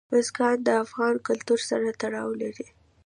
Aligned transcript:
بزګان 0.09 0.57
د 0.67 0.69
افغان 0.83 1.15
کلتور 1.27 1.59
سره 1.69 1.87
تړاو 2.01 2.31
لري. 2.41 2.67